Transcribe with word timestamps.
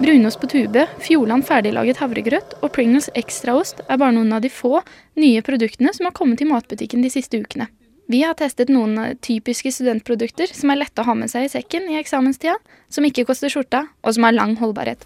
Brunost 0.00 0.40
på 0.40 0.46
tube, 0.46 0.86
Fjordland 0.98 1.44
ferdiglaget 1.44 1.98
havregrøt 2.00 2.54
og 2.64 2.70
Pringles 2.72 3.10
ekstraost 3.20 3.82
er 3.84 3.98
bare 4.00 4.14
noen 4.16 4.32
av 4.32 4.40
de 4.40 4.48
få 4.48 4.78
nye 5.20 5.42
produktene 5.44 5.92
som 5.92 6.08
har 6.08 6.14
kommet 6.16 6.40
i 6.40 6.48
matbutikken 6.48 7.04
de 7.04 7.10
siste 7.12 7.36
ukene. 7.36 7.66
Vi 8.08 8.22
har 8.24 8.32
testet 8.38 8.72
noen 8.72 8.96
typiske 9.20 9.68
studentprodukter 9.76 10.48
som 10.56 10.72
er 10.72 10.80
lette 10.80 11.04
å 11.04 11.06
ha 11.10 11.14
med 11.20 11.28
seg 11.28 11.44
i 11.44 11.52
sekken 11.52 11.92
i 11.92 11.98
eksamenstida, 12.00 12.56
som 12.88 13.04
ikke 13.04 13.26
koster 13.28 13.52
skjorta, 13.52 13.84
og 14.00 14.16
som 14.16 14.24
har 14.24 14.38
lang 14.38 14.56
holdbarhet. 14.56 15.04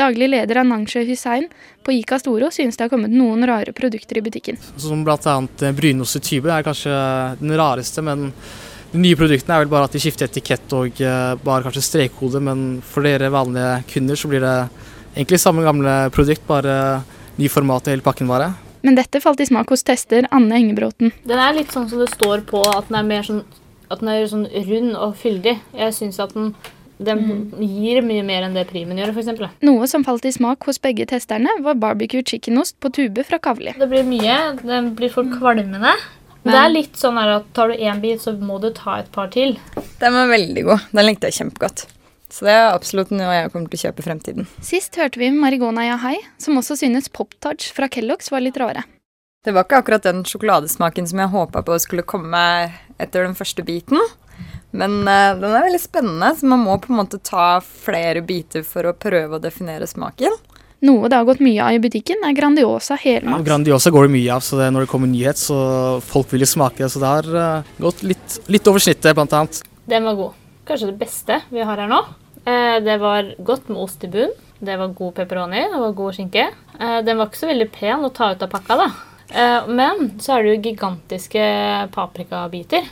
Daglig 0.00 0.30
leder 0.32 0.64
Anangshe 0.64 1.04
Hussein 1.04 1.50
på 1.84 1.92
Ica 1.92 2.16
Storo 2.18 2.48
synes 2.50 2.80
det 2.80 2.86
har 2.86 2.90
kommet 2.90 3.12
noen 3.12 3.44
rare 3.46 3.76
produkter 3.76 4.18
i 4.18 4.24
butikken. 4.24 4.56
Som 4.80 5.04
bl.a. 5.04 5.36
brynost 5.76 6.18
i 6.18 6.24
tube 6.24 6.50
er 6.50 6.64
kanskje 6.64 6.96
den 7.44 7.52
rareste, 7.60 8.02
men 8.02 8.30
de 8.94 9.02
nye 9.02 9.18
produktene 9.18 9.56
er 9.56 9.64
vel 9.64 9.72
bare 9.72 9.88
at 9.88 9.94
de 9.96 10.00
skifter 10.02 10.28
etikett 10.30 10.70
og 10.76 11.00
uh, 11.02 11.34
bare 11.42 11.66
kanskje 11.66 11.82
strekkode, 11.82 12.38
men 12.46 12.60
for 12.86 13.06
dere 13.06 13.32
vanlige 13.34 13.80
kunder 13.90 14.18
så 14.18 14.30
blir 14.30 14.44
det 14.44 14.58
egentlig 15.16 15.40
samme 15.42 15.64
gamle 15.66 15.96
produkt, 16.14 16.44
bare 16.46 17.02
ny 17.40 17.50
format 17.50 17.88
i 17.88 17.94
hele 17.94 18.06
pakken 18.06 18.30
bare. 18.30 18.52
Men 18.86 18.98
dette 18.98 19.18
falt 19.24 19.40
i 19.40 19.48
smak 19.48 19.72
hos 19.72 19.82
tester 19.86 20.28
Anne 20.34 20.60
Engebråten. 20.60 21.10
Den 21.26 21.42
er 21.42 21.56
litt 21.56 21.74
sånn 21.74 21.88
som 21.90 22.02
det 22.02 22.10
står 22.12 22.44
på, 22.46 22.62
at 22.70 22.90
den 22.90 23.00
er 23.00 23.06
mer 23.08 23.26
sånn, 23.26 23.42
at 23.88 24.02
den 24.02 24.12
er 24.12 24.26
sånn 24.30 24.46
rund 24.68 24.94
og 24.94 25.14
fyldig. 25.18 25.56
Jeg 25.74 25.96
syns 25.96 26.20
at 26.22 26.34
den, 26.36 26.52
den 27.02 27.22
mm. 27.24 27.62
gir 27.64 28.02
mye 28.06 28.22
mer 28.26 28.46
enn 28.46 28.54
det 28.54 28.68
Primen 28.68 29.00
gjør, 29.00 29.14
f.eks. 29.16 29.56
Noe 29.64 29.88
som 29.90 30.04
falt 30.06 30.28
i 30.28 30.34
smak 30.36 30.68
hos 30.68 30.78
begge 30.84 31.08
testerne, 31.10 31.56
var 31.64 31.80
barbecue 31.80 32.22
chickenost 32.22 32.76
på 32.78 32.92
tube 32.94 33.24
fra 33.26 33.40
Kavli. 33.42 33.74
Det 33.80 33.88
blir 33.90 34.06
mye. 34.06 34.36
Den 34.62 34.92
blir 34.98 35.10
for 35.16 35.32
kvalmende. 35.32 35.96
Men 36.44 36.52
det 36.52 36.60
er 36.60 36.72
litt 36.72 36.98
sånn 37.00 37.18
at 37.20 37.46
tar 37.56 37.72
du 37.72 37.80
én 37.80 38.00
bit, 38.02 38.20
så 38.20 38.34
må 38.36 38.58
du 38.60 38.68
ta 38.76 38.98
et 39.00 39.10
par 39.12 39.30
til. 39.32 39.56
Den 40.00 40.16
var 40.16 40.28
veldig 40.28 40.64
god. 40.66 40.88
Den 40.92 41.08
likte 41.08 41.30
jeg 41.30 41.38
kjempegodt. 41.40 41.86
Så 42.34 42.48
det 42.48 42.52
er 42.52 42.72
absolutt 42.74 43.12
noe 43.14 43.32
jeg 43.32 43.52
kommer 43.52 43.70
til 43.70 43.78
å 43.78 43.82
kjøpe 43.86 44.02
i 44.02 44.06
fremtiden. 44.08 44.48
Sist 44.64 44.98
hørte 45.00 45.20
vi 45.22 45.30
Marigona 45.32 45.86
Yahai, 45.86 46.16
som 46.42 46.58
også 46.60 46.76
synes 46.80 47.08
Pop-Tarts 47.08 47.70
fra 47.72 47.88
Kellogg's 47.88 48.32
var 48.34 48.44
litt 48.44 48.58
rare. 48.60 48.82
Det 49.44 49.52
var 49.54 49.66
ikke 49.66 49.80
akkurat 49.82 50.04
den 50.06 50.24
sjokoladesmaken 50.26 51.08
som 51.08 51.20
jeg 51.20 51.32
håpa 51.32 51.62
på 51.64 51.78
skulle 51.80 52.04
komme 52.08 52.42
etter 52.98 53.26
den 53.26 53.36
første 53.38 53.64
biten. 53.64 54.00
Men 54.74 55.02
uh, 55.06 55.36
den 55.38 55.52
er 55.52 55.68
veldig 55.68 55.80
spennende, 55.80 56.32
så 56.34 56.48
man 56.50 56.64
må 56.64 56.76
på 56.82 56.90
en 56.90 56.98
måte 56.98 57.20
ta 57.22 57.60
flere 57.62 58.24
biter 58.26 58.64
for 58.66 58.88
å 58.88 58.96
prøve 58.98 59.38
å 59.38 59.42
definere 59.42 59.86
smaken. 59.86 60.34
Noe 60.84 61.08
det 61.08 61.16
har 61.16 61.28
gått 61.28 61.40
mye 61.44 61.64
av 61.64 61.76
i 61.76 61.80
butikken, 61.80 62.20
er 62.26 62.34
Grandiosa 62.36 62.98
helmaks. 63.00 63.40
Ja, 63.40 63.46
grandiosa 63.46 63.92
går 63.94 64.08
det 64.08 64.14
mye 64.18 64.34
av, 64.34 64.42
så 64.44 64.58
det, 64.60 64.66
når 64.74 64.84
det 64.84 64.90
kommer 64.90 65.08
nyhet, 65.08 65.40
så 65.40 65.56
folk 66.04 66.32
vil 66.34 66.44
jo 66.44 66.50
smake. 66.50 66.82
det. 66.82 66.90
Så 66.92 67.00
det 67.00 67.12
har 67.12 67.30
uh, 67.32 67.76
gått 67.80 68.02
litt, 68.04 68.40
litt 68.52 68.68
over 68.68 68.84
snittet, 68.84 69.14
blant 69.16 69.32
annet. 69.32 69.62
Den 69.88 70.04
var 70.04 70.18
god. 70.18 70.36
Kanskje 70.68 70.90
det 70.90 70.98
beste 71.00 71.40
vi 71.52 71.64
har 71.64 71.80
her 71.80 71.88
nå. 71.88 72.02
Eh, 72.44 72.76
det 72.84 72.98
var 73.00 73.34
godt 73.44 73.70
med 73.72 73.80
ost 73.80 74.04
i 74.04 74.10
bunn. 74.12 74.32
Det 74.64 74.76
var 74.80 74.92
god 74.96 75.14
pepperoni, 75.16 75.64
det 75.72 75.80
var 75.80 75.96
god 75.96 76.16
skinke. 76.16 76.46
Eh, 76.80 76.98
den 77.04 77.18
var 77.18 77.28
ikke 77.28 77.40
så 77.40 77.50
veldig 77.50 77.70
pen 77.72 78.04
å 78.04 78.12
ta 78.12 78.30
ut 78.32 78.44
av 78.44 78.52
pakka, 78.52 78.76
da. 78.80 78.90
Eh, 79.32 79.68
men 79.72 80.12
så 80.20 80.36
er 80.36 80.44
det 80.44 80.54
jo 80.54 80.62
gigantiske 80.68 81.44
paprikabiter. 81.94 82.88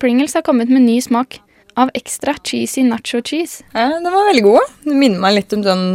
Pringles 0.00 0.36
har 0.36 0.44
kommet 0.44 0.72
med 0.72 0.84
ny 0.84 0.98
smak 1.00 1.40
av 1.76 1.92
ekstra 1.96 2.36
cheesy 2.44 2.84
nacho 2.84 3.22
cheese. 3.24 3.64
Ja, 3.72 3.88
den 3.96 4.12
var 4.12 4.28
veldig 4.28 4.44
god. 4.44 4.76
Det 4.84 4.96
minner 4.96 5.24
meg 5.24 5.38
litt 5.38 5.56
om 5.56 5.64
sånn 5.64 5.88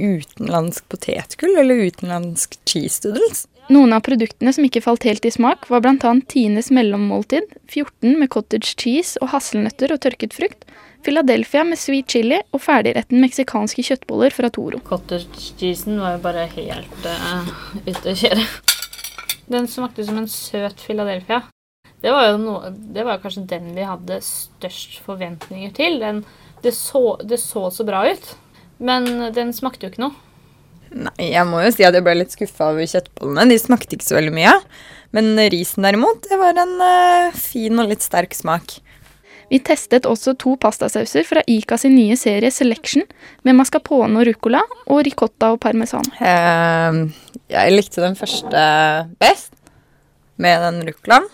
utenlandsk 0.00 0.88
potetgull 0.90 1.56
eller 1.60 1.86
utenlandsk 1.86 2.58
cheese 2.68 3.04
doodles. 3.04 3.46
Noen 3.70 3.94
av 3.94 4.02
produktene 4.02 4.50
som 4.50 4.66
ikke 4.66 4.82
falt 4.82 5.04
helt 5.06 5.26
i 5.28 5.30
smak, 5.30 5.68
var 5.70 5.84
bl.a. 5.84 6.14
Tines 6.32 6.72
mellommåltid, 6.74 7.46
14 7.70 8.16
med 8.18 8.30
cottage 8.32 8.74
cheese 8.74 9.20
og 9.22 9.30
hasselnøtter 9.30 9.94
og 9.94 10.00
tørket 10.02 10.34
frukt, 10.34 10.66
Philadelphia 11.04 11.62
med 11.64 11.78
sweet 11.80 12.10
chili 12.12 12.40
og 12.52 12.60
ferdigretten 12.60 13.22
meksikanske 13.22 13.84
kjøttboller 13.86 14.34
fra 14.34 14.50
Toro. 14.52 14.82
Cottage 14.84 15.54
cheesen 15.60 16.00
var 16.02 16.16
jo 16.16 16.24
bare 16.26 16.44
helt 16.56 17.06
uh, 17.06 17.54
ute 17.86 18.12
å 18.12 18.18
kjøre. 18.24 18.44
Den 19.50 19.70
smakte 19.70 20.04
som 20.06 20.20
en 20.20 20.28
søt 20.30 20.82
Philadelphia. 20.84 21.40
Det 22.00 22.12
var 22.12 22.30
jo 22.30 22.36
noe, 22.40 22.70
det 22.70 23.04
var 23.06 23.20
kanskje 23.22 23.48
den 23.50 23.72
vi 23.76 23.84
hadde 23.84 24.20
størst 24.24 25.00
forventninger 25.04 25.72
til. 25.76 25.98
Den, 26.02 26.22
det, 26.64 26.74
så, 26.76 27.16
det 27.24 27.40
så 27.42 27.68
så 27.74 27.86
bra 27.88 28.04
ut. 28.08 28.30
Men 28.80 29.06
den 29.36 29.52
smakte 29.56 29.86
jo 29.86 29.92
ikke 29.92 30.04
noe. 30.06 30.16
Nei, 30.90 31.30
jeg 31.30 31.46
må 31.46 31.60
jo 31.62 31.70
si 31.70 31.84
at 31.86 31.94
jeg 31.94 32.02
ble 32.02 32.16
litt 32.18 32.32
skuffa 32.34 32.72
over 32.72 32.88
kjøttbollene. 32.88 33.50
De 33.52 33.58
smakte 33.62 33.94
ikke 33.94 34.08
så 34.08 34.16
veldig 34.18 34.34
mye. 34.34 34.54
Men 35.14 35.34
risen 35.52 35.86
derimot, 35.86 36.24
det 36.30 36.38
var 36.38 36.58
en 36.58 36.76
uh, 36.82 37.36
fin 37.36 37.78
og 37.82 37.90
litt 37.90 38.02
sterk 38.02 38.34
smak. 38.34 38.78
Vi 39.50 39.58
testet 39.66 40.06
også 40.06 40.36
to 40.38 40.54
pastasauser 40.62 41.24
fra 41.26 41.42
Ica 41.50 41.74
sin 41.80 41.96
nye 41.96 42.14
serie 42.18 42.52
Selection 42.54 43.02
med 43.46 43.56
mascarpone 43.58 44.20
og 44.20 44.28
ruccola 44.28 44.60
og 44.86 45.02
ricotta 45.06 45.50
og 45.54 45.58
parmesan. 45.62 46.06
Uh, 46.22 47.10
jeg 47.50 47.74
likte 47.74 48.02
den 48.04 48.18
første 48.18 48.62
best, 49.22 49.54
med 50.40 50.62
den 50.64 50.84
ruccolaen. 50.88 51.26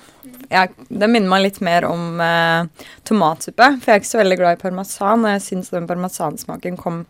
Den 0.50 1.12
minner 1.12 1.28
meg 1.30 1.44
litt 1.44 1.60
mer 1.64 1.84
om 1.88 2.20
uh, 2.20 2.88
tomatsuppe, 3.06 3.76
for 3.80 3.92
jeg 3.92 3.94
er 3.94 4.02
ikke 4.02 4.14
så 4.14 4.20
veldig 4.22 4.40
glad 4.40 4.56
i 4.56 4.64
parmesan. 4.64 5.24
Og 5.24 5.36
jeg 5.36 5.44
syns 5.44 5.72
den 5.74 5.88
parmesansmaken 5.88 6.80
kom 6.80 7.04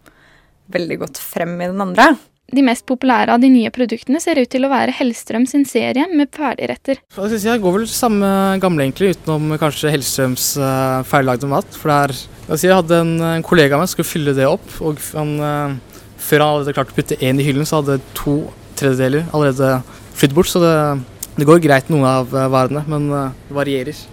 veldig 0.73 0.99
godt 1.05 1.21
frem 1.23 1.55
i 1.61 1.69
den 1.71 1.83
andre. 1.83 2.15
De 2.55 2.63
mest 2.63 2.85
populære 2.87 3.35
av 3.35 3.41
de 3.43 3.49
nye 3.51 3.71
produktene 3.75 4.21
ser 4.23 4.39
ut 4.39 4.51
til 4.51 4.63
å 4.63 4.71
være 4.71 4.95
Hellstrøm 4.95 5.49
sin 5.51 5.65
serie 5.67 6.05
med 6.13 6.31
ferdigretter. 6.35 7.01
Jeg 7.11 7.63
går 7.63 7.75
vel 7.75 7.89
samme 7.91 8.29
gamle, 8.63 8.87
egentlig, 8.87 9.17
utenom 9.17 9.57
kanskje 9.59 9.91
Hellstrøms 9.91 10.53
uh, 10.63 11.03
ferdiglagde 11.09 11.51
mat. 11.51 11.75
For 11.75 11.91
det 11.91 11.97
er, 12.05 12.15
jeg 12.69 12.79
hadde 12.79 13.01
en, 13.03 13.13
en 13.33 13.47
kollega 13.47 13.75
av 13.75 13.83
meg 13.83 13.91
som 13.91 13.97
skulle 13.97 14.13
fylle 14.13 14.37
det 14.39 14.47
opp, 14.47 14.69
og 14.79 15.03
han, 15.19 15.35
uh, 15.43 15.99
før 16.23 16.45
han 16.45 16.61
hadde 16.61 16.77
klart 16.79 16.95
å 16.95 16.99
putte 17.01 17.19
én 17.19 17.43
i 17.43 17.49
hyllen, 17.49 17.67
så 17.67 17.81
hadde 17.81 17.99
to 18.15 18.39
tredjedeler 18.79 19.27
allerede 19.35 19.81
flydd 20.15 20.39
bort. 20.39 20.53
Så 20.53 20.63
det, 20.63 20.77
det, 21.35 21.49
går 21.51 21.65
greit, 21.67 21.91
noen 21.91 22.07
av 22.13 22.31
varene, 22.31 22.87
men 22.87 23.11
uh, 23.11 23.25
det 23.49 23.59
varierer. 23.59 24.07